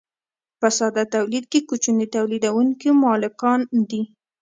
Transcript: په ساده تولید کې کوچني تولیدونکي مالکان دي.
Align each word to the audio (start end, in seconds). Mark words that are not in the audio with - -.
په 0.59 0.67
ساده 0.77 1.03
تولید 1.15 1.45
کې 1.51 1.59
کوچني 1.69 2.05
تولیدونکي 2.15 2.89
مالکان 3.03 3.59
دي. 3.89 4.01